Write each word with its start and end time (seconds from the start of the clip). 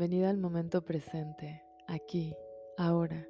bienvenida 0.00 0.30
al 0.30 0.38
momento 0.38 0.82
presente, 0.82 1.62
aquí, 1.86 2.34
ahora. 2.78 3.28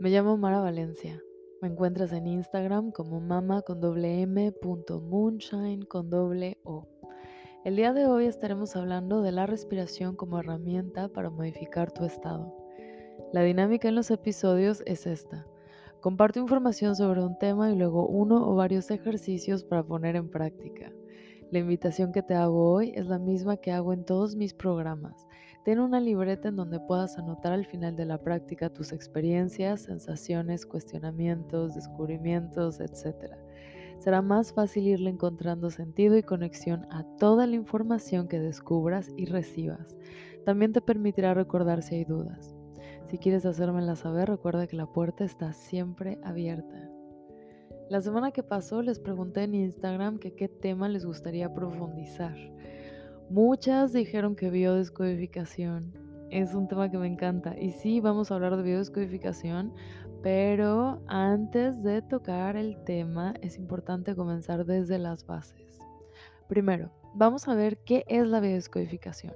Me 0.00 0.08
llamo 0.08 0.38
Mara 0.38 0.58
Valencia. 0.58 1.22
Me 1.60 1.68
encuentras 1.68 2.14
en 2.14 2.26
Instagram 2.26 2.92
como 2.92 3.20
mama 3.20 3.60
con 3.60 3.82
doble 3.82 4.22
m 4.22 4.54
moonshine 5.02 5.84
con 5.84 6.08
doble 6.08 6.56
o. 6.64 6.88
El 7.62 7.76
día 7.76 7.92
de 7.92 8.06
hoy 8.06 8.24
estaremos 8.24 8.74
hablando 8.74 9.20
de 9.20 9.32
la 9.32 9.44
respiración 9.44 10.16
como 10.16 10.38
herramienta 10.38 11.10
para 11.10 11.28
modificar 11.28 11.92
tu 11.92 12.06
estado. 12.06 12.56
La 13.34 13.42
dinámica 13.42 13.88
en 13.88 13.94
los 13.94 14.10
episodios 14.10 14.82
es 14.86 15.06
esta. 15.06 15.46
Comparto 16.00 16.40
información 16.40 16.96
sobre 16.96 17.22
un 17.22 17.38
tema 17.38 17.70
y 17.70 17.76
luego 17.76 18.06
uno 18.06 18.50
o 18.50 18.54
varios 18.54 18.90
ejercicios 18.90 19.62
para 19.62 19.82
poner 19.82 20.16
en 20.16 20.30
práctica. 20.30 20.90
La 21.50 21.58
invitación 21.58 22.12
que 22.12 22.22
te 22.22 22.32
hago 22.32 22.72
hoy 22.72 22.92
es 22.94 23.06
la 23.06 23.18
misma 23.18 23.58
que 23.58 23.72
hago 23.72 23.92
en 23.92 24.06
todos 24.06 24.36
mis 24.36 24.54
programas. 24.54 25.27
Ten 25.68 25.80
una 25.80 26.00
libreta 26.00 26.48
en 26.48 26.56
donde 26.56 26.80
puedas 26.80 27.18
anotar 27.18 27.52
al 27.52 27.66
final 27.66 27.94
de 27.94 28.06
la 28.06 28.16
práctica 28.16 28.72
tus 28.72 28.90
experiencias, 28.90 29.82
sensaciones, 29.82 30.64
cuestionamientos, 30.64 31.74
descubrimientos, 31.74 32.80
etc. 32.80 33.34
Será 33.98 34.22
más 34.22 34.54
fácil 34.54 34.86
irle 34.86 35.10
encontrando 35.10 35.68
sentido 35.68 36.16
y 36.16 36.22
conexión 36.22 36.86
a 36.90 37.04
toda 37.18 37.46
la 37.46 37.56
información 37.56 38.28
que 38.28 38.40
descubras 38.40 39.10
y 39.18 39.26
recibas. 39.26 39.94
También 40.46 40.72
te 40.72 40.80
permitirá 40.80 41.34
recordar 41.34 41.82
si 41.82 41.96
hay 41.96 42.04
dudas. 42.06 42.56
Si 43.10 43.18
quieres 43.18 43.44
hacérmela 43.44 43.94
saber, 43.94 44.30
recuerda 44.30 44.68
que 44.68 44.76
la 44.76 44.86
puerta 44.86 45.24
está 45.24 45.52
siempre 45.52 46.18
abierta. 46.24 46.88
La 47.90 48.00
semana 48.00 48.30
que 48.30 48.42
pasó 48.42 48.80
les 48.80 49.00
pregunté 49.00 49.42
en 49.42 49.54
Instagram 49.54 50.18
que 50.18 50.34
qué 50.34 50.48
tema 50.48 50.88
les 50.88 51.04
gustaría 51.04 51.52
profundizar. 51.52 52.38
Muchas 53.30 53.92
dijeron 53.92 54.36
que 54.36 54.48
biodescodificación. 54.48 55.92
Es 56.30 56.54
un 56.54 56.66
tema 56.66 56.90
que 56.90 56.96
me 56.96 57.06
encanta. 57.06 57.54
Y 57.58 57.72
sí, 57.72 58.00
vamos 58.00 58.30
a 58.30 58.34
hablar 58.34 58.56
de 58.56 58.62
biodescodificación, 58.62 59.74
pero 60.22 61.02
antes 61.06 61.82
de 61.82 62.00
tocar 62.00 62.56
el 62.56 62.82
tema 62.84 63.34
es 63.42 63.58
importante 63.58 64.16
comenzar 64.16 64.64
desde 64.64 64.98
las 64.98 65.26
bases. 65.26 65.78
Primero, 66.48 66.90
vamos 67.14 67.48
a 67.48 67.54
ver 67.54 67.76
qué 67.84 68.02
es 68.08 68.26
la 68.26 68.40
biodescodificación. 68.40 69.34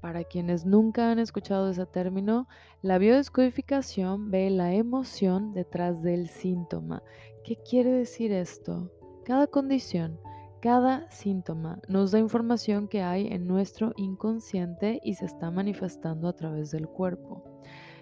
Para 0.00 0.22
quienes 0.22 0.64
nunca 0.64 1.10
han 1.10 1.18
escuchado 1.18 1.70
ese 1.70 1.86
término, 1.86 2.46
la 2.80 2.98
biodescodificación 2.98 4.30
ve 4.30 4.50
la 4.50 4.72
emoción 4.72 5.52
detrás 5.52 6.00
del 6.00 6.28
síntoma. 6.28 7.02
¿Qué 7.42 7.56
quiere 7.56 7.90
decir 7.90 8.30
esto? 8.30 8.92
Cada 9.24 9.48
condición, 9.48 10.20
cada 10.64 11.06
síntoma 11.10 11.78
nos 11.88 12.10
da 12.10 12.18
información 12.18 12.88
que 12.88 13.02
hay 13.02 13.26
en 13.26 13.46
nuestro 13.46 13.92
inconsciente 13.96 14.98
y 15.04 15.12
se 15.12 15.26
está 15.26 15.50
manifestando 15.50 16.26
a 16.26 16.32
través 16.32 16.70
del 16.70 16.88
cuerpo. 16.88 17.44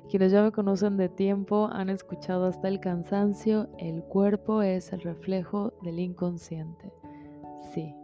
Quienes 0.08 0.30
ya 0.30 0.44
me 0.44 0.52
conocen 0.52 0.96
de 0.96 1.08
tiempo 1.08 1.68
han 1.72 1.90
escuchado 1.90 2.46
hasta 2.46 2.68
el 2.68 2.78
cansancio, 2.78 3.68
el 3.78 4.04
cuerpo 4.04 4.62
es 4.62 4.92
el 4.92 5.00
reflejo 5.00 5.72
del 5.82 5.98
inconsciente. 5.98 6.92
Sí, 7.74 7.96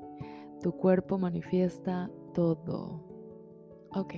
tu 0.61 0.73
cuerpo 0.73 1.19
manifiesta 1.19 2.11
todo. 2.35 3.01
Ok, 3.95 4.15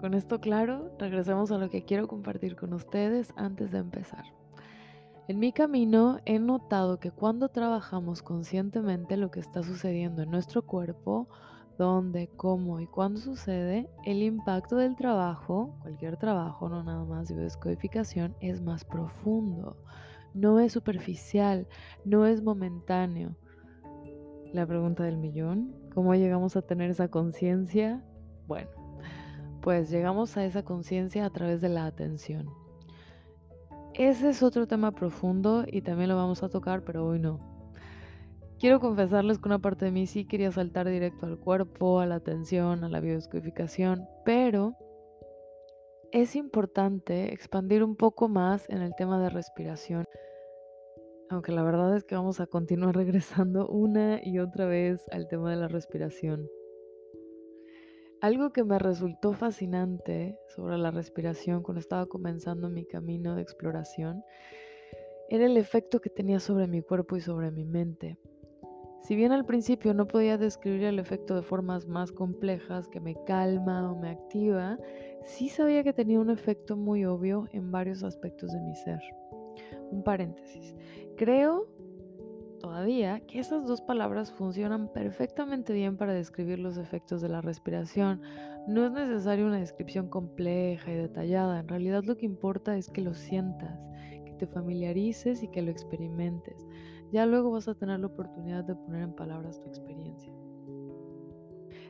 con 0.00 0.14
esto 0.14 0.40
claro, 0.40 0.96
regresemos 0.98 1.52
a 1.52 1.58
lo 1.58 1.68
que 1.68 1.84
quiero 1.84 2.08
compartir 2.08 2.56
con 2.56 2.72
ustedes 2.72 3.34
antes 3.36 3.70
de 3.70 3.80
empezar. 3.80 4.24
En 5.26 5.38
mi 5.38 5.52
camino 5.52 6.20
he 6.26 6.38
notado 6.38 7.00
que 7.00 7.10
cuando 7.10 7.48
trabajamos 7.48 8.22
conscientemente 8.22 9.16
lo 9.16 9.30
que 9.30 9.40
está 9.40 9.62
sucediendo 9.62 10.22
en 10.22 10.30
nuestro 10.30 10.66
cuerpo, 10.66 11.28
dónde, 11.78 12.28
cómo 12.36 12.78
y 12.78 12.86
cuándo 12.86 13.18
sucede, 13.18 13.88
el 14.04 14.22
impacto 14.22 14.76
del 14.76 14.96
trabajo, 14.96 15.78
cualquier 15.80 16.18
trabajo, 16.18 16.68
no 16.68 16.84
nada 16.84 17.06
más 17.06 17.28
de 17.28 17.36
descodificación, 17.36 18.36
es 18.40 18.60
más 18.60 18.84
profundo. 18.84 19.78
No 20.34 20.60
es 20.60 20.72
superficial, 20.72 21.68
no 22.04 22.26
es 22.26 22.42
momentáneo. 22.42 23.34
La 24.52 24.66
pregunta 24.66 25.04
del 25.04 25.16
millón, 25.16 25.74
¿cómo 25.94 26.14
llegamos 26.14 26.54
a 26.54 26.60
tener 26.60 26.90
esa 26.90 27.08
conciencia? 27.08 28.04
Bueno, 28.46 28.68
pues 29.62 29.88
llegamos 29.88 30.36
a 30.36 30.44
esa 30.44 30.64
conciencia 30.64 31.24
a 31.24 31.30
través 31.30 31.62
de 31.62 31.70
la 31.70 31.86
atención. 31.86 32.63
Ese 33.94 34.30
es 34.30 34.42
otro 34.42 34.66
tema 34.66 34.90
profundo 34.90 35.64
y 35.68 35.82
también 35.82 36.08
lo 36.08 36.16
vamos 36.16 36.42
a 36.42 36.48
tocar, 36.48 36.82
pero 36.82 37.06
hoy 37.06 37.20
no. 37.20 37.38
Quiero 38.58 38.80
confesarles 38.80 39.38
que 39.38 39.48
una 39.48 39.60
parte 39.60 39.84
de 39.84 39.92
mí 39.92 40.08
sí 40.08 40.24
quería 40.24 40.50
saltar 40.50 40.88
directo 40.88 41.26
al 41.26 41.38
cuerpo, 41.38 42.00
a 42.00 42.06
la 42.06 42.16
atención, 42.16 42.82
a 42.82 42.88
la 42.88 42.98
biodescodificación, 42.98 44.04
pero 44.24 44.74
es 46.10 46.34
importante 46.34 47.32
expandir 47.32 47.84
un 47.84 47.94
poco 47.94 48.28
más 48.28 48.68
en 48.68 48.82
el 48.82 48.96
tema 48.96 49.22
de 49.22 49.30
respiración. 49.30 50.06
Aunque 51.30 51.52
la 51.52 51.62
verdad 51.62 51.96
es 51.96 52.02
que 52.02 52.16
vamos 52.16 52.40
a 52.40 52.46
continuar 52.48 52.96
regresando 52.96 53.68
una 53.68 54.18
y 54.24 54.40
otra 54.40 54.66
vez 54.66 55.06
al 55.12 55.28
tema 55.28 55.50
de 55.50 55.56
la 55.56 55.68
respiración. 55.68 56.48
Algo 58.24 58.54
que 58.54 58.64
me 58.64 58.78
resultó 58.78 59.34
fascinante 59.34 60.38
sobre 60.48 60.78
la 60.78 60.90
respiración 60.90 61.62
cuando 61.62 61.80
estaba 61.80 62.06
comenzando 62.06 62.70
mi 62.70 62.86
camino 62.86 63.36
de 63.36 63.42
exploración 63.42 64.24
era 65.28 65.44
el 65.44 65.58
efecto 65.58 66.00
que 66.00 66.08
tenía 66.08 66.40
sobre 66.40 66.66
mi 66.66 66.80
cuerpo 66.80 67.18
y 67.18 67.20
sobre 67.20 67.50
mi 67.50 67.66
mente. 67.66 68.16
Si 69.02 69.14
bien 69.14 69.32
al 69.32 69.44
principio 69.44 69.92
no 69.92 70.06
podía 70.06 70.38
describir 70.38 70.84
el 70.84 71.00
efecto 71.00 71.34
de 71.34 71.42
formas 71.42 71.86
más 71.86 72.12
complejas 72.12 72.88
que 72.88 72.98
me 72.98 73.14
calma 73.26 73.92
o 73.92 74.00
me 74.00 74.08
activa, 74.08 74.78
sí 75.26 75.50
sabía 75.50 75.84
que 75.84 75.92
tenía 75.92 76.18
un 76.18 76.30
efecto 76.30 76.78
muy 76.78 77.04
obvio 77.04 77.46
en 77.52 77.70
varios 77.70 78.02
aspectos 78.02 78.50
de 78.52 78.60
mi 78.62 78.74
ser. 78.74 79.00
Un 79.90 80.02
paréntesis. 80.02 80.74
Creo 81.18 81.68
todavía 82.64 83.20
que 83.20 83.40
esas 83.40 83.66
dos 83.66 83.82
palabras 83.82 84.32
funcionan 84.32 84.90
perfectamente 84.90 85.74
bien 85.74 85.98
para 85.98 86.14
describir 86.14 86.58
los 86.58 86.78
efectos 86.78 87.20
de 87.20 87.28
la 87.28 87.42
respiración. 87.42 88.22
No 88.66 88.86
es 88.86 88.90
necesaria 88.90 89.44
una 89.44 89.58
descripción 89.58 90.08
compleja 90.08 90.90
y 90.90 90.94
detallada, 90.94 91.60
en 91.60 91.68
realidad 91.68 92.04
lo 92.04 92.16
que 92.16 92.24
importa 92.24 92.78
es 92.78 92.88
que 92.88 93.02
lo 93.02 93.12
sientas, 93.12 93.78
que 94.24 94.32
te 94.38 94.46
familiarices 94.46 95.42
y 95.42 95.48
que 95.48 95.60
lo 95.60 95.70
experimentes. 95.70 96.66
Ya 97.12 97.26
luego 97.26 97.50
vas 97.50 97.68
a 97.68 97.74
tener 97.74 98.00
la 98.00 98.06
oportunidad 98.06 98.64
de 98.64 98.74
poner 98.74 99.02
en 99.02 99.14
palabras 99.14 99.60
tu 99.60 99.68
experiencia. 99.68 100.32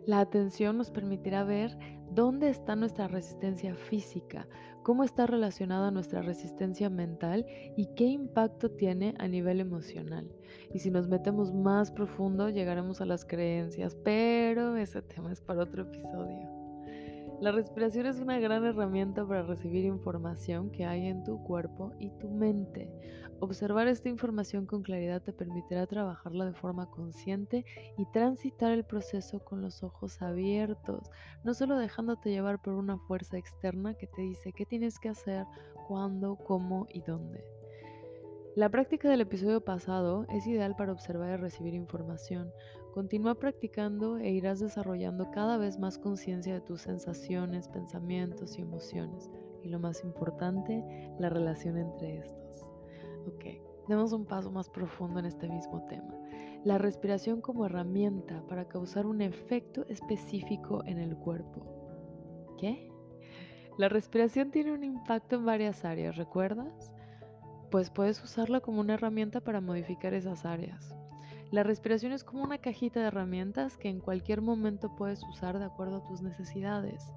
La 0.07 0.21
atención 0.21 0.77
nos 0.77 0.91
permitirá 0.91 1.45
ver 1.45 1.79
dónde 2.11 2.51
está 2.51 2.77
nuestra 2.77 3.09
resistencia 3.09 3.75
física, 3.75 4.47
cómo 4.83 5.03
está 5.03 5.27
relacionada 5.27 5.91
nuestra 5.91 6.21
resistencia 6.21 6.91
mental 6.91 7.47
y 7.77 7.87
qué 7.95 8.05
impacto 8.05 8.71
tiene 8.71 9.15
a 9.19 9.29
nivel 9.29 9.61
emocional. 9.61 10.31
Y 10.73 10.81
si 10.81 10.91
nos 10.91 11.09
metemos 11.09 11.55
más 11.55 11.91
profundo, 11.91 12.51
llegaremos 12.51 13.01
a 13.01 13.07
las 13.07 13.25
creencias, 13.25 13.97
pero 14.05 14.77
ese 14.77 15.01
tema 15.01 15.33
es 15.33 15.41
para 15.41 15.63
otro 15.63 15.83
episodio. 15.83 16.54
La 17.44 17.53
respiración 17.53 18.06
es 18.06 18.21
una 18.21 18.38
gran 18.38 18.65
herramienta 18.65 19.22
para 19.28 19.43
recibir 19.43 19.84
información 19.84 20.71
que 20.71 20.87
hay 20.87 21.09
en 21.09 21.25
tu 21.25 21.43
cuerpo 21.43 21.93
y 21.99 22.09
tu 22.19 22.31
mente. 22.31 22.91
Observar 23.38 23.87
esta 23.87 24.09
información 24.09 24.65
con 24.65 24.82
claridad 24.82 25.21
te 25.21 25.34
permitirá 25.34 25.87
trabajarla 25.87 26.47
de 26.47 26.55
forma 26.55 26.88
consciente 26.91 27.66
y 27.99 28.06
transitar 28.06 28.72
el 28.72 28.87
proceso 28.87 29.41
con 29.41 29.60
los 29.60 29.82
ojos 29.82 30.22
abiertos, 30.22 31.10
no 31.44 31.53
solo 31.53 31.77
dejándote 31.77 32.31
llevar 32.31 32.62
por 32.62 32.72
una 32.72 32.97
fuerza 32.97 33.37
externa 33.37 33.93
que 33.93 34.06
te 34.06 34.22
dice 34.22 34.55
qué 34.55 34.65
tienes 34.65 34.99
que 34.99 35.11
hacer, 35.11 35.44
cuándo, 35.87 36.37
cómo 36.37 36.87
y 36.94 37.03
dónde. 37.03 37.44
La 38.56 38.71
práctica 38.71 39.11
del 39.11 39.21
episodio 39.21 39.61
pasado 39.62 40.26
es 40.31 40.47
ideal 40.47 40.76
para 40.76 40.93
observar 40.93 41.38
y 41.38 41.43
recibir 41.43 41.75
información. 41.75 42.52
Continúa 42.94 43.35
practicando 43.35 44.19
e 44.19 44.31
irás 44.31 44.61
desarrollando 44.61 45.29
cada 45.32 45.58
vez 45.58 45.81
más 45.81 45.99
conciencia 45.99 46.55
de 46.55 46.61
tus 46.61 46.82
sensaciones, 46.82 47.67
pensamientos 47.67 48.56
y 48.56 48.62
emociones. 48.62 49.32
Y 49.64 49.69
lo 49.69 49.81
más 49.81 50.05
importante, 50.05 50.85
la 51.19 51.29
relación 51.29 51.76
entre 51.76 52.19
estos. 52.19 52.64
Ok, 53.26 53.46
demos 53.88 54.12
un 54.12 54.26
paso 54.26 54.52
más 54.52 54.70
profundo 54.70 55.19
en 55.19 55.26
este 55.26 55.49
mismo 55.49 55.85
tema. 55.88 56.14
La 56.62 56.79
respiración 56.79 57.41
como 57.41 57.67
herramienta 57.67 58.46
para 58.46 58.69
causar 58.69 59.06
un 59.06 59.23
efecto 59.23 59.85
específico 59.88 60.85
en 60.87 60.99
el 61.00 61.17
cuerpo. 61.17 62.55
¿Qué? 62.61 62.93
La 63.76 63.88
respiración 63.88 64.52
tiene 64.52 64.70
un 64.73 64.85
impacto 64.85 65.35
en 65.35 65.44
varias 65.44 65.85
áreas, 65.85 66.14
¿recuerdas? 66.17 66.94
pues 67.75 67.90
puedes 67.90 68.23
usarla 68.23 68.61
como 68.61 68.81
una 68.81 68.94
herramienta 68.94 69.40
para 69.40 69.61
modificar 69.61 70.14
esas 70.14 70.44
áreas. 70.44 70.94
La 71.50 71.62
respiración 71.62 72.12
es 72.12 72.25
como 72.25 72.43
una 72.43 72.58
cajita 72.58 73.00
de 73.00 73.06
herramientas 73.06 73.76
que 73.76 73.88
en 73.88 74.00
cualquier 74.00 74.41
momento 74.41 74.94
puedes 74.96 75.23
usar 75.23 75.58
de 75.58 75.64
acuerdo 75.64 75.99
a 75.99 76.05
tus 76.05 76.23
necesidades. 76.23 77.12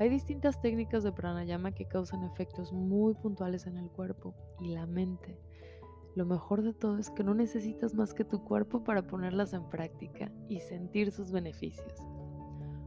Hay 0.00 0.08
distintas 0.08 0.60
técnicas 0.60 1.02
de 1.02 1.12
pranayama 1.12 1.72
que 1.72 1.86
causan 1.86 2.24
efectos 2.24 2.72
muy 2.72 3.14
puntuales 3.14 3.66
en 3.66 3.76
el 3.76 3.90
cuerpo 3.90 4.34
y 4.60 4.68
la 4.68 4.86
mente. 4.86 5.38
Lo 6.14 6.26
mejor 6.26 6.62
de 6.62 6.74
todo 6.74 6.98
es 6.98 7.10
que 7.10 7.24
no 7.24 7.34
necesitas 7.34 7.94
más 7.94 8.12
que 8.12 8.24
tu 8.24 8.44
cuerpo 8.44 8.84
para 8.84 9.06
ponerlas 9.06 9.52
en 9.52 9.68
práctica 9.68 10.30
y 10.48 10.60
sentir 10.60 11.10
sus 11.10 11.30
beneficios. 11.30 11.94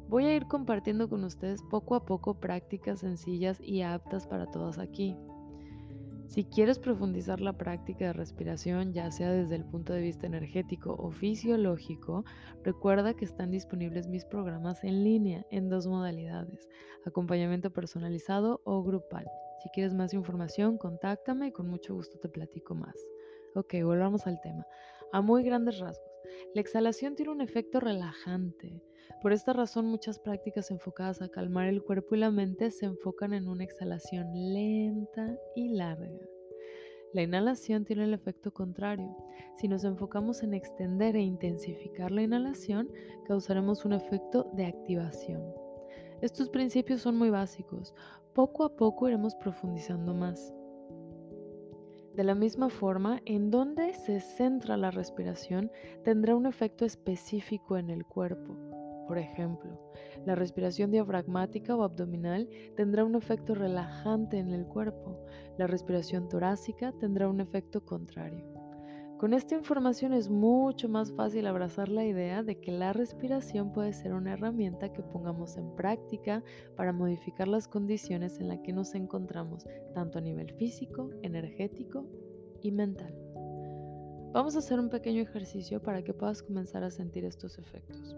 Voy 0.07 0.25
a 0.25 0.36
ir 0.36 0.45
compartiendo 0.45 1.09
con 1.09 1.24
ustedes 1.24 1.63
poco 1.63 1.95
a 1.95 2.06
poco 2.06 2.39
prácticas 2.39 3.00
sencillas 3.00 3.59
y 3.59 3.81
aptas 3.81 4.27
para 4.27 4.45
todas 4.45 4.77
aquí. 4.77 5.18
Si 6.27 6.44
quieres 6.44 6.80
profundizar 6.80 7.39
la 7.39 7.54
práctica 7.54 8.07
de 8.07 8.13
respiración, 8.13 8.94
ya 8.94 9.12
sea 9.12 9.31
desde 9.31 9.56
el 9.56 9.63
punto 9.63 9.94
de 9.94 10.01
vista 10.01 10.25
energético 10.25 10.95
o 10.98 11.12
fisiológico, 11.12 12.25
recuerda 12.63 13.13
que 13.13 13.25
están 13.25 13.51
disponibles 13.51 14.07
mis 14.07 14.25
programas 14.25 14.83
en 14.83 15.04
línea 15.04 15.45
en 15.51 15.69
dos 15.69 15.88
modalidades, 15.88 16.68
acompañamiento 17.06 17.72
personalizado 17.72 18.62
o 18.66 18.83
grupal. 18.83 19.25
Si 19.63 19.69
quieres 19.69 19.94
más 19.94 20.13
información, 20.13 20.77
contáctame 20.77 21.48
y 21.48 21.51
con 21.51 21.68
mucho 21.68 21.94
gusto 21.94 22.18
te 22.19 22.27
platico 22.27 22.75
más. 22.75 22.95
Ok, 23.56 23.75
volvamos 23.83 24.27
al 24.27 24.42
tema. 24.42 24.66
A 25.13 25.22
muy 25.22 25.44
grandes 25.44 25.80
rasgos, 25.80 26.14
la 26.54 26.62
exhalación 26.62 27.16
tiene 27.16 27.31
un 27.31 27.42
efecto 27.42 27.80
relajante. 27.80 28.81
Por 29.22 29.33
esta 29.33 29.54
razón, 29.54 29.86
muchas 29.86 30.19
prácticas 30.19 30.72
enfocadas 30.72 31.22
a 31.22 31.30
calmar 31.30 31.68
el 31.68 31.83
cuerpo 31.83 32.16
y 32.16 32.19
la 32.19 32.31
mente 32.31 32.72
se 32.72 32.86
enfocan 32.86 33.33
en 33.33 33.48
una 33.48 33.63
exhalación 33.63 34.27
lenta 34.54 35.38
y 35.56 35.69
larga. 35.69 36.10
La 37.13 37.22
inhalación 37.22 37.86
tiene 37.86 38.04
el 38.04 38.13
efecto 38.13 38.51
contrario. 38.51 39.16
Si 39.57 39.68
nos 39.68 39.83
enfocamos 39.83 40.44
en 40.44 40.54
extender 40.54 41.16
e 41.16 41.22
intensificar 41.22 42.12
la 42.12 42.24
inhalación, 42.24 42.89
causaremos 43.25 43.86
un 43.86 43.94
efecto 43.94 44.50
de 44.54 44.66
activación. 44.66 45.42
Estos 46.22 46.50
principios 46.50 47.01
son 47.01 47.18
muy 47.18 47.30
básicos. 47.30 47.94
Poco 48.33 48.63
a 48.63 48.75
poco 48.75 49.07
iremos 49.07 49.36
profundizando 49.36 50.13
más. 50.13 50.55
De 52.15 52.23
la 52.23 52.33
misma 52.33 52.69
forma, 52.69 53.21
en 53.25 53.51
donde 53.51 53.94
se 53.94 54.21
centra 54.21 54.77
la 54.77 54.89
respiración 54.89 55.69
tendrá 56.06 56.33
un 56.33 56.45
efecto 56.45 56.85
específico 56.85 57.77
en 57.77 57.89
el 57.89 58.06
cuerpo. 58.06 58.56
Por 59.06 59.17
ejemplo, 59.17 59.91
la 60.25 60.33
respiración 60.33 60.91
diafragmática 60.91 61.75
o 61.75 61.83
abdominal 61.83 62.47
tendrá 62.77 63.03
un 63.03 63.15
efecto 63.15 63.53
relajante 63.53 64.38
en 64.38 64.51
el 64.51 64.65
cuerpo. 64.65 65.25
La 65.57 65.67
respiración 65.67 66.29
torácica 66.29 66.94
tendrá 66.94 67.27
un 67.27 67.41
efecto 67.41 67.83
contrario. 67.83 68.55
Con 69.17 69.33
esta 69.33 69.56
información 69.56 70.12
es 70.12 70.29
mucho 70.29 70.89
más 70.89 71.13
fácil 71.13 71.47
abrazar 71.47 71.88
la 71.88 72.03
idea 72.03 72.44
de 72.44 72.59
que 72.59 72.71
la 72.71 72.91
respiración 72.91 73.71
puede 73.71 73.94
ser 73.94 74.13
una 74.13 74.33
herramienta 74.33 74.91
que 74.91 75.03
pongamos 75.03 75.56
en 75.56 75.73
práctica 75.77 76.44
para 76.75 76.91
modificar 76.91 77.47
las 77.47 77.69
condiciones 77.69 78.39
en 78.39 78.50
las 78.50 78.59
que 78.59 78.73
nos 78.73 78.94
encontramos, 78.94 79.65
tanto 79.94 80.17
a 80.17 80.21
nivel 80.21 80.51
físico, 80.56 81.12
energético 81.21 82.06
y 82.62 82.71
mental. 82.71 83.15
Vamos 84.33 84.57
a 84.57 84.59
hacer 84.59 84.81
un 84.81 84.89
pequeño 84.89 85.21
ejercicio 85.21 85.81
para 85.81 86.03
que 86.03 86.13
puedas 86.13 86.44
comenzar 86.44 86.83
a 86.83 86.91
sentir 86.91 87.23
estos 87.23 87.57
efectos. 87.57 88.17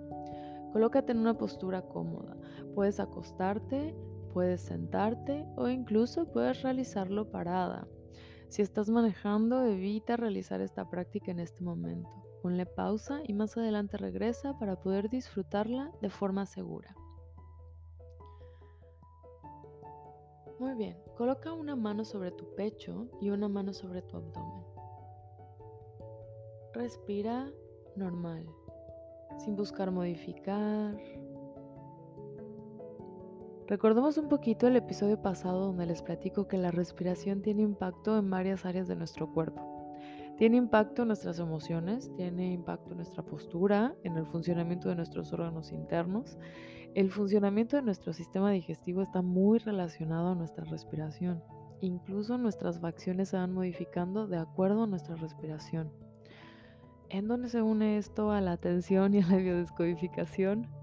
Colócate 0.73 1.11
en 1.11 1.19
una 1.19 1.38
postura 1.38 1.83
cómoda. 1.83 2.35
Puedes 2.73 2.99
acostarte, 2.99 3.95
puedes 4.33 4.61
sentarte 4.61 5.45
o 5.57 5.69
incluso 5.69 6.31
puedes 6.31 6.63
realizarlo 6.63 7.29
parada. 7.29 7.88
Si 8.49 8.61
estás 8.61 8.89
manejando, 8.89 9.65
evita 9.65 10.15
realizar 10.15 10.61
esta 10.61 10.89
práctica 10.89 11.31
en 11.31 11.39
este 11.39 11.63
momento. 11.63 12.09
Ponle 12.41 12.65
pausa 12.65 13.21
y 13.25 13.33
más 13.33 13.57
adelante 13.57 13.97
regresa 13.97 14.57
para 14.57 14.79
poder 14.79 15.09
disfrutarla 15.09 15.91
de 16.01 16.09
forma 16.09 16.45
segura. 16.45 16.95
Muy 20.59 20.73
bien, 20.75 20.97
coloca 21.15 21.53
una 21.53 21.75
mano 21.75 22.03
sobre 22.05 22.31
tu 22.31 22.55
pecho 22.55 23.07
y 23.21 23.29
una 23.29 23.47
mano 23.47 23.73
sobre 23.73 24.01
tu 24.01 24.17
abdomen. 24.17 24.63
Respira 26.73 27.51
normal, 27.95 28.47
sin 29.38 29.55
buscar 29.55 29.91
modificar, 29.91 30.97
Recordemos 33.68 34.18
un 34.18 34.30
poquito 34.30 34.66
el 34.66 34.78
episodio 34.78 35.22
pasado 35.22 35.66
donde 35.66 35.86
les 35.86 36.02
platico 36.02 36.48
que 36.48 36.58
la 36.58 36.72
respiración 36.72 37.42
tiene 37.42 37.64
impacto 37.64 38.18
en 38.18 38.30
varias 38.30 38.66
áreas 38.66 38.88
de 38.88 38.96
nuestro 38.96 39.34
cuerpo. 39.34 39.92
Tiene 40.38 40.56
impacto 40.56 41.02
en 41.02 41.10
nuestras 41.10 41.38
emociones, 41.40 42.10
tiene 42.16 42.54
impacto 42.54 42.92
en 42.92 42.98
nuestra 42.98 43.24
postura, 43.24 43.94
en 44.06 44.16
el 44.16 44.25
funcionamiento 44.25 44.88
de 44.88 44.96
nuestros 44.96 45.34
órganos 45.34 45.74
internos. 45.74 46.38
El 46.96 47.12
funcionamiento 47.12 47.75
de 47.75 47.81
nuestro 47.81 48.14
sistema 48.14 48.52
digestivo 48.52 49.02
está 49.02 49.22
muy 49.22 49.60
relacionado 49.60 50.30
a 50.30 50.36
nuestra 50.36 50.64
respiración. 50.64 51.44
Incluso 51.81 52.38
nuestras 52.38 52.80
facciones 52.80 53.30
se 53.30 53.38
van 53.38 53.54
modificando 53.54 54.28
de 54.28 54.38
acuerdo 54.38 54.84
a 54.84 54.88
nuestra 54.88 55.18
respiración. 55.18 55.92
¿En 57.10 57.28
dónde 57.28 57.50
se 57.50 57.62
une 57.62 57.98
esto 57.98 58.31
a 58.31 58.40
la 58.40 58.54
atención 58.54 59.14
y 59.14 59.19
a 59.19 59.28
la 59.28 59.36
biodescodificación? 59.38 60.76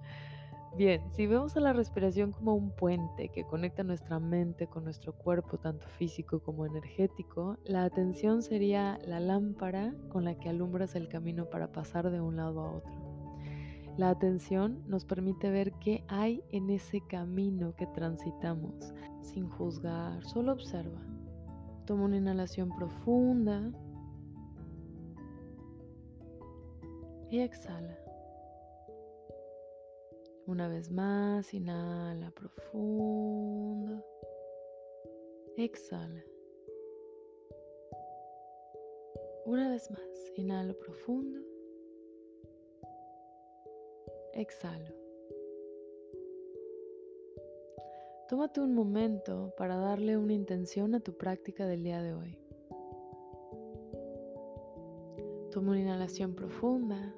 Bien, 0.77 1.01
si 1.13 1.29
vemos 1.29 1.57
a 1.57 1.61
la 1.61 1.73
respiración 1.73 2.33
como 2.33 2.57
un 2.57 2.73
puente 2.73 3.29
que 3.29 3.45
conecta 3.45 3.85
nuestra 3.85 4.19
mente 4.19 4.67
con 4.67 4.83
nuestro 4.83 5.13
cuerpo, 5.13 5.57
tanto 5.57 5.87
físico 5.87 6.41
como 6.41 6.67
energético, 6.67 7.59
la 7.65 7.85
atención 7.85 8.43
sería 8.43 8.99
la 9.07 9.21
lámpara 9.21 9.95
con 10.09 10.25
la 10.25 10.35
que 10.35 10.49
alumbras 10.49 10.97
el 10.97 11.09
camino 11.09 11.49
para 11.49 11.71
pasar 11.71 12.11
de 12.11 12.21
un 12.21 12.35
lado 12.37 12.61
a 12.61 12.73
otro. 12.73 12.93
La 13.97 14.11
atención 14.11 14.83
nos 14.89 15.05
permite 15.05 15.49
ver 15.49 15.73
qué 15.75 16.03
hay 16.09 16.43
en 16.51 16.69
ese 16.71 17.01
camino 17.03 17.77
que 17.77 17.87
transitamos, 17.87 18.93
sin 19.23 19.49
juzgar, 19.49 20.25
solo 20.25 20.55
observa. 20.55 21.01
Toma 21.87 22.07
una 22.07 22.17
inhalación 22.17 22.71
profunda 22.71 23.71
y 27.31 27.39
exhala. 27.39 28.04
Una 30.47 30.69
vez 30.69 30.91
más, 30.91 31.55
inhala 31.55 32.31
profundo. 32.33 34.05
Exhala. 35.57 36.23
Una 39.47 39.71
vez 39.71 39.91
más, 39.91 40.33
inhalo 40.37 40.79
profundo. 40.79 41.39
Exhalo. 44.33 44.95
Tómate 48.29 48.61
un 48.61 48.75
momento 48.75 49.55
para 49.57 49.77
darle 49.77 50.17
una 50.17 50.33
intención 50.33 50.95
a 50.95 51.01
tu 51.01 51.17
práctica 51.17 51.67
del 51.67 51.85
día 51.85 52.03
de 52.03 52.15
hoy. 52.15 52.39
Toma 55.53 55.71
una 55.73 55.81
inhalación 55.81 56.35
profunda 56.35 57.15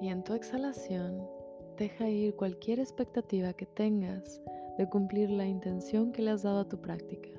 y 0.00 0.08
en 0.08 0.24
tu 0.24 0.34
exhalación 0.34 1.33
Deja 1.78 2.08
ir 2.08 2.36
cualquier 2.36 2.78
expectativa 2.78 3.52
que 3.52 3.66
tengas 3.66 4.40
de 4.78 4.88
cumplir 4.88 5.30
la 5.30 5.46
intención 5.46 6.12
que 6.12 6.22
le 6.22 6.30
has 6.30 6.42
dado 6.44 6.60
a 6.60 6.68
tu 6.68 6.80
práctica. 6.80 7.30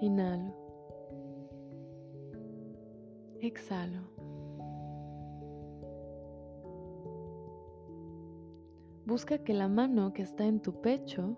Inhalo. 0.00 0.52
Exhalo. 3.40 4.02
Busca 9.06 9.38
que 9.38 9.54
la 9.54 9.68
mano 9.68 10.12
que 10.12 10.22
está 10.22 10.44
en 10.44 10.60
tu 10.60 10.80
pecho 10.80 11.36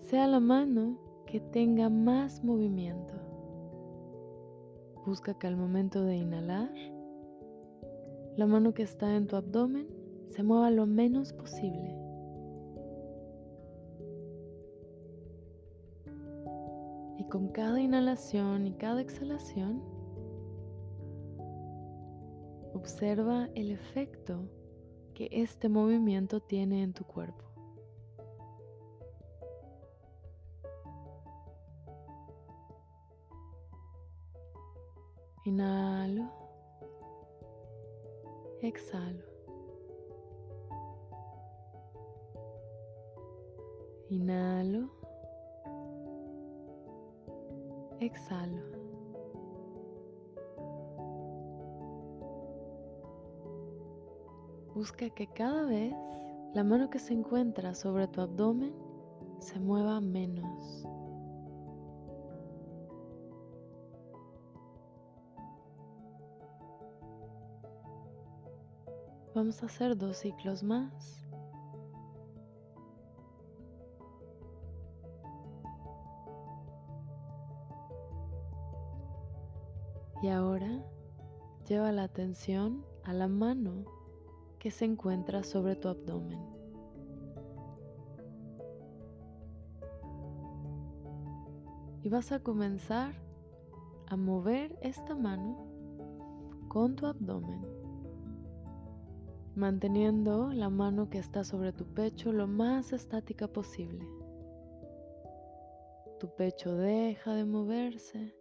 sea 0.00 0.26
la 0.26 0.40
mano 0.40 0.98
que 1.26 1.40
tenga 1.40 1.88
más 1.88 2.44
movimiento. 2.44 3.17
Busca 5.08 5.32
que 5.32 5.46
al 5.46 5.56
momento 5.56 6.04
de 6.04 6.16
inhalar, 6.16 6.70
la 8.36 8.46
mano 8.46 8.74
que 8.74 8.82
está 8.82 9.16
en 9.16 9.26
tu 9.26 9.36
abdomen 9.36 9.88
se 10.26 10.42
mueva 10.42 10.70
lo 10.70 10.84
menos 10.84 11.32
posible. 11.32 11.96
Y 17.16 17.24
con 17.30 17.48
cada 17.52 17.80
inhalación 17.80 18.66
y 18.66 18.72
cada 18.74 19.00
exhalación, 19.00 19.82
observa 22.74 23.48
el 23.54 23.70
efecto 23.70 24.46
que 25.14 25.30
este 25.32 25.70
movimiento 25.70 26.40
tiene 26.40 26.82
en 26.82 26.92
tu 26.92 27.04
cuerpo. 27.04 27.47
Inhalo. 35.48 36.26
Exhalo. 38.60 39.24
Inhalo. 44.10 44.90
Exhalo. 47.98 48.62
Busca 54.74 55.08
que 55.08 55.26
cada 55.28 55.62
vez 55.64 55.94
la 56.52 56.62
mano 56.62 56.90
que 56.90 56.98
se 56.98 57.14
encuentra 57.14 57.74
sobre 57.74 58.06
tu 58.08 58.20
abdomen 58.20 58.74
se 59.38 59.58
mueva 59.58 59.98
menos. 60.02 60.86
Vamos 69.38 69.62
a 69.62 69.66
hacer 69.66 69.96
dos 69.96 70.16
ciclos 70.16 70.64
más. 70.64 71.24
Y 80.20 80.26
ahora 80.26 80.84
lleva 81.68 81.92
la 81.92 82.02
atención 82.02 82.84
a 83.04 83.12
la 83.12 83.28
mano 83.28 83.84
que 84.58 84.72
se 84.72 84.86
encuentra 84.86 85.44
sobre 85.44 85.76
tu 85.76 85.86
abdomen. 85.86 86.40
Y 92.02 92.08
vas 92.08 92.32
a 92.32 92.40
comenzar 92.40 93.14
a 94.08 94.16
mover 94.16 94.76
esta 94.82 95.14
mano 95.14 95.64
con 96.66 96.96
tu 96.96 97.06
abdomen, 97.06 97.77
manteniendo 99.58 100.52
la 100.52 100.70
mano 100.70 101.10
que 101.10 101.18
está 101.18 101.42
sobre 101.42 101.72
tu 101.72 101.84
pecho 101.92 102.32
lo 102.32 102.46
más 102.46 102.92
estática 102.92 103.48
posible. 103.48 104.06
Tu 106.20 106.34
pecho 106.36 106.74
deja 106.76 107.34
de 107.34 107.44
moverse 107.44 108.34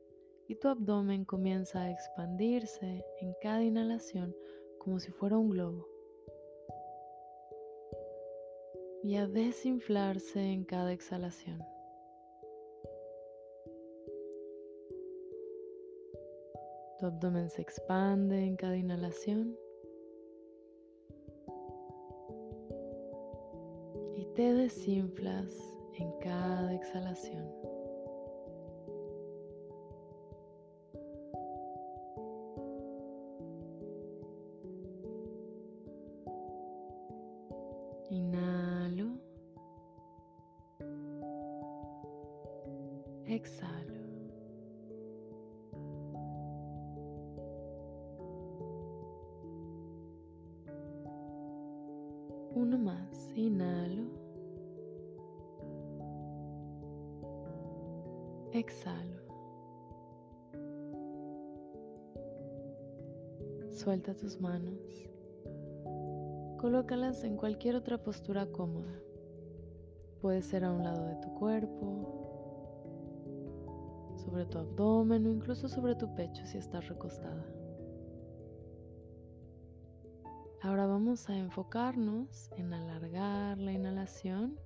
y 0.48 0.56
tu 0.56 0.68
abdomen 0.68 1.26
comienza 1.26 1.82
a 1.82 1.92
expandirse 1.92 3.04
en 3.20 3.34
cada 3.42 3.64
inhalación 3.64 4.36
como 4.78 5.00
si 5.00 5.12
fuera 5.12 5.38
un 5.38 5.50
globo 5.50 5.88
y 9.04 9.16
a 9.16 9.28
desinflarse 9.28 10.40
en 10.40 10.64
cada 10.66 10.94
exhalación. 10.94 11.64
Tu 17.00 17.06
abdomen 17.06 17.50
se 17.50 17.62
expande 17.62 18.44
en 18.44 18.56
cada 18.56 18.78
inhalación 18.78 19.58
te 24.38 24.54
desinflas 24.54 25.52
en 25.96 26.12
cada 26.20 26.72
exhalación. 26.72 27.44
Inhalo. 38.12 39.18
Exhalo. 43.26 43.96
Uno 52.54 52.78
más. 52.78 53.32
Inhalo. 53.36 54.17
Exhalo. 58.58 59.22
Suelta 63.70 64.16
tus 64.16 64.42
manos. 64.42 64.82
Colócalas 66.58 67.24
en 67.24 67.38
cualquier 67.38 67.76
otra 67.76 68.00
postura 68.00 68.48
cómoda. 68.48 69.00
Puede 70.22 70.42
ser 70.42 70.64
a 70.66 70.72
un 70.72 70.84
lado 70.84 71.06
de 71.06 71.18
tu 71.18 71.32
cuerpo, 71.36 72.18
sobre 74.26 74.48
tu 74.48 74.58
abdomen 74.58 75.28
o 75.28 75.30
incluso 75.30 75.70
sobre 75.70 75.94
tu 75.94 76.16
pecho 76.16 76.44
si 76.48 76.58
estás 76.58 76.88
recostada. 76.88 77.46
Ahora 80.64 80.88
vamos 80.88 81.30
a 81.30 81.38
enfocarnos 81.38 82.50
en 82.58 82.74
alargar 82.74 83.60
la 83.60 83.72
inhalación 83.72 84.60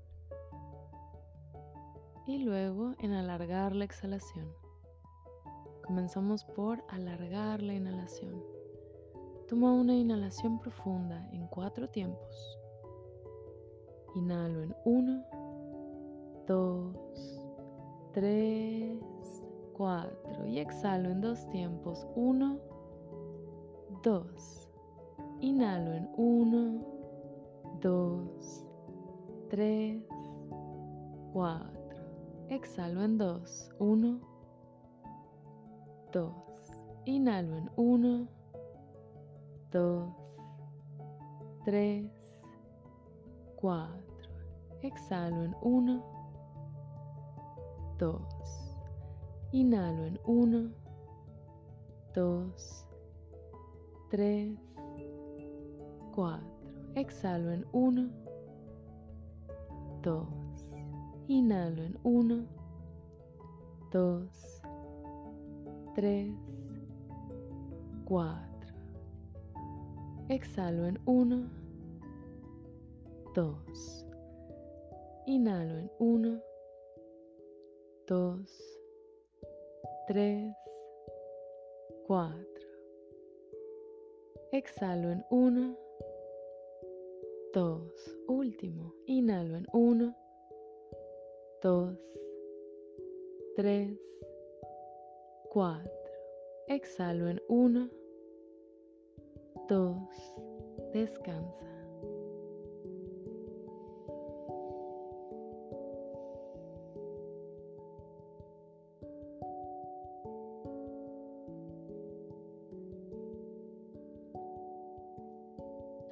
y 2.26 2.40
luego 2.40 2.94
en 3.00 3.14
alargar 3.14 3.76
la 3.76 3.86
exhalación. 3.86 4.48
Comenzamos 5.86 6.44
por 6.44 6.84
alargar 6.90 7.62
la 7.62 7.74
inhalación. 7.74 8.42
Toma 9.48 9.74
una 9.74 9.94
inhalación 9.94 10.60
profunda 10.60 11.28
en 11.34 11.48
cuatro 11.48 11.90
tiempos. 11.90 12.58
Inhalo 14.16 14.64
en 14.64 14.76
uno, 14.86 15.26
dos, 16.48 17.42
tres, 18.14 18.98
cuatro. 19.74 20.48
Y 20.48 20.60
exhalo 20.60 21.10
en 21.10 21.22
dos 21.22 21.50
tiempos. 21.50 22.08
Uno, 22.16 22.60
dos. 24.04 24.70
Inhalo 25.40 25.94
en 25.94 26.10
uno, 26.16 26.86
dos, 27.82 28.66
tres, 29.50 30.02
cuatro. 31.34 31.81
Exhalo 32.52 33.02
en 33.02 33.18
dos. 33.18 33.70
Uno, 33.80 34.20
dos. 36.12 36.34
Inhalo 37.06 37.56
en 37.56 37.72
uno, 37.78 38.28
dos, 39.72 40.10
tres, 41.64 42.12
cuatro. 43.56 44.04
Exhalo 44.82 45.46
en 45.46 45.56
uno, 45.62 46.04
dos. 47.98 48.76
Inhalo 49.54 50.06
en 50.08 50.20
uno, 50.26 50.72
dos, 52.14 52.86
tres, 54.10 54.60
cuatro. 56.14 56.50
Exhalo 56.96 57.54
en 57.54 57.66
uno, 57.72 58.10
dos. 60.04 60.41
Inhalo 61.28 61.84
en 61.84 61.98
uno, 62.04 62.46
dos, 63.92 64.62
tres, 65.96 66.34
cuatro. 68.06 68.52
Exhalo 70.32 70.86
en 70.86 70.98
1, 71.06 71.50
2. 73.36 74.06
Inhalo 75.26 75.78
en 75.78 75.92
1, 76.00 76.42
2, 78.08 78.80
3, 80.08 80.56
4. 82.08 82.46
Exhalo 84.54 85.12
en 85.12 85.26
1, 85.30 85.78
2. 87.54 88.18
Último. 88.28 88.94
Inhalo 89.06 89.58
en 89.58 89.68
1, 89.74 90.16
2, 91.62 91.96
3, 93.56 93.96
4. 95.52 95.92
Exhalo 96.68 97.28
en 97.28 97.40
1, 97.50 97.90
2. 99.70 99.98
Descansa. 100.92 101.72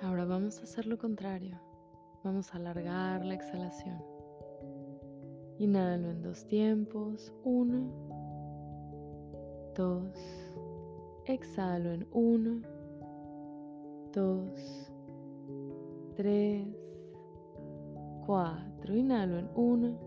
Ahora 0.02 0.26
vamos 0.26 0.60
a 0.60 0.64
hacer 0.64 0.86
lo 0.86 1.00
contrario. 1.00 1.60
Vamos 2.24 2.54
a 2.54 2.58
alargar 2.58 3.26
la 3.26 3.34
exhalación. 3.34 4.19
Inhalo 5.60 6.10
en 6.10 6.24
dos 6.24 6.46
tiempos. 6.48 7.32
Uno, 7.44 7.92
dos. 9.76 10.18
Exhalo 11.26 11.92
en 11.92 12.08
uno 12.12 12.62
dos, 14.14 14.92
tres, 16.16 16.68
cuatro. 18.26 18.96
Inhalo 18.96 19.38
en 19.38 19.50
uno, 19.56 19.98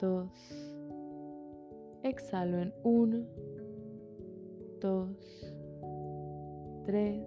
dos. 0.00 0.30
Exhalo 2.02 2.58
en 2.58 2.74
uno, 2.82 3.24
dos, 4.80 5.54
tres, 6.84 7.22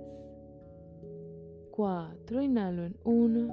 cuatro. 1.71 2.41
Inhalo 2.41 2.83
en 2.85 2.97
uno, 3.03 3.47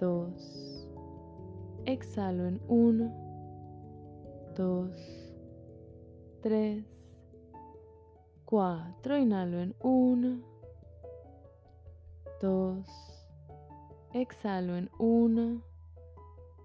dos. 0.00 0.81
Exhalo 1.84 2.46
en 2.46 2.60
uno, 2.68 3.12
dos, 4.56 4.90
tres, 6.40 6.84
4. 8.52 9.16
Inhalo 9.16 9.60
en 9.60 9.74
1, 9.80 10.42
2. 12.38 12.86
Exhalo 14.12 14.76
en 14.76 14.90
1, 14.98 15.62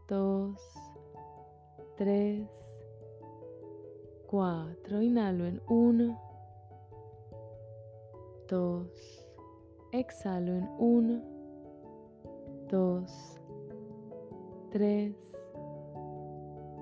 2, 0.09 0.59
3, 1.95 2.49
4. 4.27 5.01
Inhalo 5.01 5.45
en 5.45 5.61
1, 5.69 6.21
2. 8.49 9.25
Exhalo 9.93 10.51
en 10.57 10.69
1, 10.77 11.21
2, 12.69 13.39
3, 14.71 15.15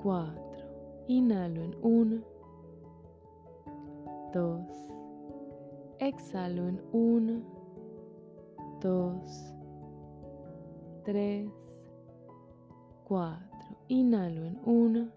4. 0.01 0.45
Inhalo 1.07 1.61
en 1.63 1.75
1, 1.81 2.23
2. 4.33 4.61
Exhalo 5.99 6.67
en 6.67 6.81
1, 6.91 7.41
2, 8.81 9.55
3, 11.03 11.49
4. 13.05 13.39
Inhalo 13.87 14.45
en 14.45 14.59
1, 14.65 15.11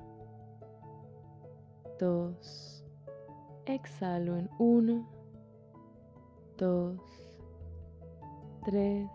2. 1.98 2.84
Exhalo 3.66 4.36
en 4.36 4.48
1, 4.58 5.06
2, 6.58 7.00
3, 8.64 9.10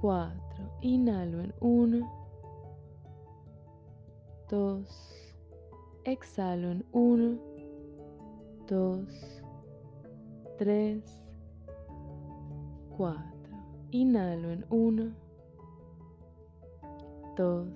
4. 0.00 0.45
Inhalo 0.86 1.40
en 1.40 1.52
1, 1.58 2.08
2. 4.48 4.86
Exhalo 6.04 6.70
en 6.70 6.84
1, 6.92 7.40
2, 8.68 9.42
3, 10.58 11.02
4. 12.96 13.18
Inhalo 13.90 14.50
en 14.52 14.64
1, 14.70 15.12
2. 17.36 17.66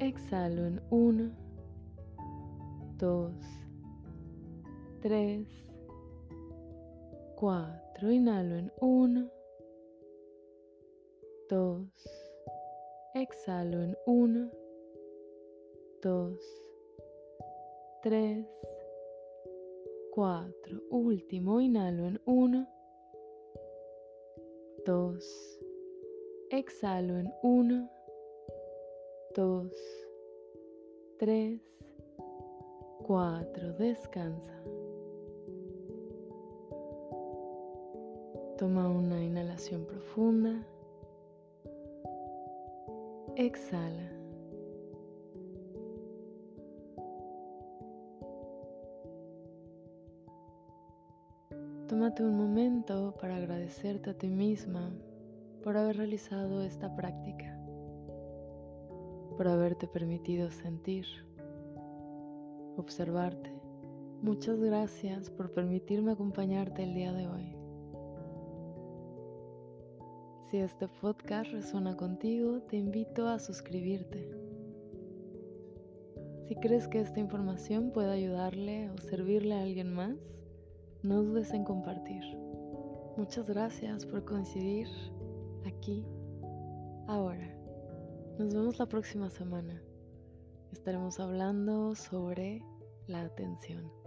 Exhalo 0.00 0.66
en 0.66 0.80
1, 0.90 1.30
2, 2.98 3.32
3, 5.00 5.46
4. 7.36 8.10
Inhalo 8.10 8.56
en 8.56 8.72
1, 8.80 9.39
2. 11.50 11.84
Exhalo 13.14 13.82
en 13.82 13.98
1, 14.06 14.50
2, 16.00 16.38
3, 18.04 18.46
4. 20.12 20.82
Último, 20.90 21.60
inhalo 21.60 22.06
en 22.06 22.20
1, 22.24 22.68
2. 24.86 25.60
Exhalo 26.50 27.18
en 27.18 27.32
1, 27.42 27.90
2, 29.34 29.72
3, 31.18 31.60
4. 33.08 33.72
Descansa. 33.72 34.62
Toma 38.56 38.88
una 38.88 39.24
inhalación 39.24 39.84
profunda. 39.84 40.64
Exhala. 43.40 44.06
Tómate 51.88 52.22
un 52.22 52.36
momento 52.36 53.14
para 53.18 53.36
agradecerte 53.36 54.10
a 54.10 54.18
ti 54.18 54.28
misma 54.28 54.92
por 55.64 55.78
haber 55.78 55.96
realizado 55.96 56.60
esta 56.60 56.94
práctica, 56.94 57.58
por 59.38 59.48
haberte 59.48 59.88
permitido 59.88 60.50
sentir, 60.50 61.06
observarte. 62.76 63.54
Muchas 64.20 64.60
gracias 64.60 65.30
por 65.30 65.54
permitirme 65.54 66.12
acompañarte 66.12 66.82
el 66.82 66.92
día 66.92 67.14
de 67.14 67.26
hoy. 67.26 67.59
Si 70.50 70.56
este 70.56 70.88
podcast 70.88 71.52
resuena 71.52 71.96
contigo, 71.96 72.60
te 72.62 72.76
invito 72.76 73.28
a 73.28 73.38
suscribirte. 73.38 74.28
Si 76.48 76.56
crees 76.56 76.88
que 76.88 77.00
esta 77.00 77.20
información 77.20 77.92
puede 77.92 78.10
ayudarle 78.10 78.90
o 78.90 78.98
servirle 78.98 79.54
a 79.54 79.62
alguien 79.62 79.94
más, 79.94 80.16
no 81.04 81.22
dudes 81.22 81.52
en 81.52 81.62
compartir. 81.62 82.24
Muchas 83.16 83.48
gracias 83.48 84.04
por 84.04 84.24
coincidir 84.24 84.88
aquí, 85.66 86.04
ahora. 87.06 87.56
Nos 88.40 88.52
vemos 88.52 88.80
la 88.80 88.86
próxima 88.86 89.30
semana. 89.30 89.80
Estaremos 90.72 91.20
hablando 91.20 91.94
sobre 91.94 92.60
la 93.06 93.22
atención. 93.22 93.99